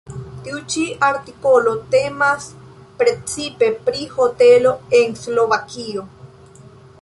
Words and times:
Tiu 0.45 0.59
ĉi 0.75 0.85
artikolo 1.07 1.73
temas 1.95 2.47
precipe 3.01 3.69
pri 3.91 4.09
hotelo 4.15 4.73
en 5.03 5.15
Slovakio. 5.27 6.09